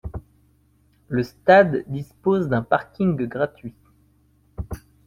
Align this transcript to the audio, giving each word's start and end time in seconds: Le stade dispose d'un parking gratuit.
Le 1.09 1.21
stade 1.21 1.83
dispose 1.85 2.47
d'un 2.47 2.63
parking 2.63 3.27
gratuit. 3.27 3.75